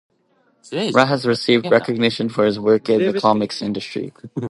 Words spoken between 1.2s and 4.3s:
received recognition for his work in the comics industry.